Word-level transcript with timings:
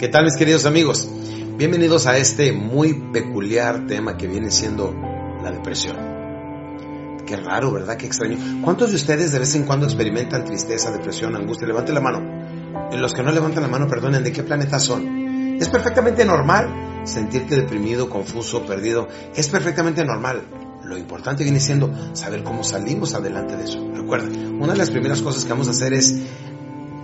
¿Qué 0.00 0.08
tal 0.08 0.24
mis 0.24 0.36
queridos 0.38 0.64
amigos? 0.64 1.10
Bienvenidos 1.58 2.06
a 2.06 2.16
este 2.16 2.52
muy 2.52 2.94
peculiar 3.12 3.86
tema 3.86 4.16
que 4.16 4.26
viene 4.26 4.50
siendo 4.50 4.94
la 5.42 5.50
depresión. 5.50 5.94
Qué 7.26 7.36
raro, 7.36 7.70
¿verdad? 7.70 7.98
Qué 7.98 8.06
extraño. 8.06 8.38
¿Cuántos 8.64 8.88
de 8.88 8.96
ustedes 8.96 9.30
de 9.30 9.40
vez 9.40 9.54
en 9.56 9.64
cuando 9.64 9.84
experimentan 9.84 10.46
tristeza, 10.46 10.90
depresión, 10.90 11.36
angustia? 11.36 11.68
Levanten 11.68 11.94
la 11.94 12.00
mano. 12.00 12.22
Los 12.96 13.12
que 13.12 13.22
no 13.22 13.30
levantan 13.30 13.62
la 13.62 13.68
mano, 13.68 13.88
perdonen, 13.88 14.24
¿de 14.24 14.32
qué 14.32 14.42
planeta 14.42 14.78
son? 14.78 15.58
Es 15.60 15.68
perfectamente 15.68 16.24
normal 16.24 17.02
sentirte 17.04 17.56
deprimido, 17.56 18.08
confuso, 18.08 18.64
perdido. 18.64 19.06
Es 19.36 19.50
perfectamente 19.50 20.02
normal. 20.02 20.44
Lo 20.82 20.96
importante 20.96 21.44
viene 21.44 21.60
siendo 21.60 21.90
saber 22.14 22.42
cómo 22.42 22.64
salimos 22.64 23.12
adelante 23.12 23.54
de 23.54 23.64
eso. 23.64 23.86
Recuerda, 23.94 24.28
una 24.28 24.72
de 24.72 24.78
las 24.78 24.90
primeras 24.90 25.20
cosas 25.20 25.44
que 25.44 25.50
vamos 25.50 25.68
a 25.68 25.72
hacer 25.72 25.92
es 25.92 26.22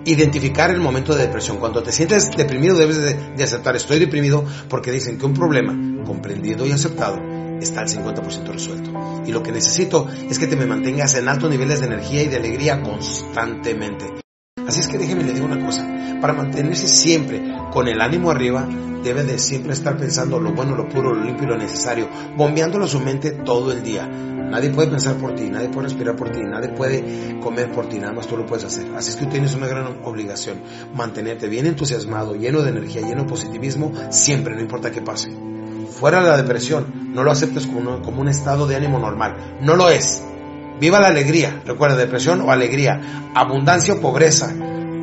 identificar 0.07 0.71
el 0.71 0.81
momento 0.81 1.15
de 1.15 1.27
depresión. 1.27 1.59
Cuando 1.59 1.83
te 1.83 1.93
sientes 1.93 2.31
deprimido 2.31 2.77
debes 2.77 3.03
de, 3.03 3.43
aceptar, 3.43 3.77
estoy 3.77 3.99
deprimido 3.99 4.45
porque 4.69 4.93
dicen 4.93 5.19
que 5.19 5.27
un 5.27 5.35
problema 5.35 6.05
comprendido 6.05 6.67
y 6.67 6.73
aceptado 6.73 7.19
está 7.61 7.81
al 7.81 7.89
50% 7.89 8.47
resuelto. 8.47 8.91
Y 9.27 9.33
lo 9.33 9.43
que 9.43 9.53
necesito 9.53 10.09
es 10.31 10.39
que 10.39 10.47
te 10.47 10.57
me 10.57 10.67
mantengas 10.67 11.15
en 11.15 11.29
altos 11.29 11.51
niveles 11.51 11.81
de 11.81 11.87
energía 11.87 12.23
y 12.23 12.29
de 12.29 12.37
alegría 12.37 12.81
constantemente. 12.83 14.05
Así 14.67 14.81
es 14.81 14.89
que 14.89 14.99
déjeme 14.99 15.25
le 15.25 15.33
digo 15.33 15.47
una 15.47 15.65
cosa, 15.65 15.87
para 16.21 16.33
mantenerse 16.33 16.89
siempre 16.89 17.43
con 17.73 17.89
el 17.89 18.01
ánimo 18.01 18.31
arriba, 18.31 18.69
debe 19.07 19.23
de 19.23 19.39
siempre 19.39 19.73
estar 19.73 19.97
pensando 19.97 20.41
lo 20.41 20.53
bueno, 20.53 20.75
lo 20.75 20.89
puro, 20.89 21.15
lo 21.15 21.23
limpio 21.23 21.45
y 21.45 21.51
lo 21.51 21.57
necesario, 21.57 22.09
bombeándolo 22.37 22.89
su 22.89 22.99
mente 22.99 23.31
todo 23.31 23.71
el 23.71 23.85
día. 23.85 24.05
Nadie 24.07 24.71
puede 24.71 24.89
pensar 24.89 25.15
por 25.17 25.35
ti, 25.35 25.49
nadie 25.49 25.69
puede 25.69 25.89
respirar 25.89 26.17
por 26.17 26.31
ti, 26.31 26.41
nadie 26.43 26.71
puede 26.71 27.39
comer 27.41 27.71
por 27.71 27.89
ti, 27.89 28.01
nada 28.01 28.13
más 28.13 28.27
tú 28.27 28.37
lo 28.37 28.45
puedes 28.45 28.65
hacer. 28.65 28.87
Así 28.97 29.11
es 29.11 29.17
que 29.17 29.27
tienes 29.27 29.55
una 29.55 29.69
gran 29.69 30.01
obligación, 30.05 30.61
mantenerte 30.93 31.49
bien 31.49 31.67
entusiasmado, 31.67 32.35
lleno 32.35 32.63
de 32.63 32.71
energía, 32.71 33.03
lleno 33.03 33.23
de 33.23 33.29
positivismo, 33.29 33.93
siempre, 34.11 34.57
no 34.57 34.61
importa 34.61 34.91
qué 34.91 35.03
pase. 35.03 35.31
Fuera 35.89 36.21
de 36.21 36.29
la 36.29 36.37
depresión, 36.37 37.13
no 37.15 37.23
lo 37.23 37.31
aceptes 37.31 37.67
como, 37.69 38.03
como 38.03 38.21
un 38.21 38.29
estado 38.29 38.67
de 38.67 38.75
ánimo 38.75 38.99
normal, 38.99 39.59
no 39.61 39.77
lo 39.77 39.89
es. 39.89 40.23
Viva 40.81 41.01
la 41.01 41.09
alegría, 41.09 41.63
recuerda, 41.65 41.97
depresión 41.97 42.41
o 42.41 42.51
alegría, 42.51 43.31
abundancia 43.35 43.95
o 43.95 44.01
pobreza, 44.01 44.53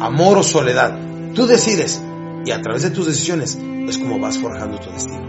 amor 0.01 0.39
o 0.39 0.43
soledad. 0.43 0.99
Tú 1.33 1.47
decides 1.47 2.01
y 2.45 2.52
a 2.52 2.61
través 2.61 2.83
de 2.83 2.89
tus 2.89 3.05
decisiones 3.05 3.55
es 3.55 3.97
como 3.97 4.19
vas 4.19 4.38
forjando 4.38 4.80
tu 4.80 4.89
destino. 4.91 5.25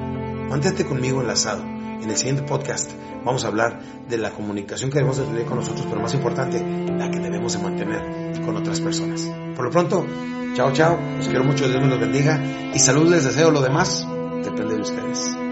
Mantente 0.48 0.84
conmigo 0.84 1.20
enlazado. 1.20 1.62
En 1.62 2.10
el 2.10 2.16
siguiente 2.16 2.42
podcast 2.42 2.90
vamos 3.24 3.44
a 3.44 3.48
hablar 3.48 3.80
de 4.08 4.18
la 4.18 4.30
comunicación 4.30 4.90
que 4.90 4.96
debemos 4.96 5.16
de 5.16 5.24
tener 5.24 5.44
con 5.46 5.56
nosotros, 5.56 5.86
pero 5.88 6.00
más 6.00 6.12
importante, 6.12 6.60
la 6.60 7.10
que 7.10 7.18
debemos 7.18 7.54
de 7.54 7.62
mantener 7.62 8.40
con 8.44 8.56
otras 8.56 8.80
personas. 8.80 9.22
Por 9.56 9.64
lo 9.64 9.70
pronto, 9.70 10.06
chao 10.54 10.72
chao, 10.72 10.98
los 11.16 11.28
quiero 11.28 11.44
mucho, 11.44 11.68
Dios 11.68 11.80
me 11.80 11.88
los 11.88 12.00
bendiga 12.00 12.40
y 12.74 12.78
salud 12.78 13.08
les 13.08 13.24
deseo, 13.24 13.50
lo 13.50 13.62
demás 13.62 14.06
depende 14.42 14.74
de 14.74 14.80
ustedes. 14.82 15.43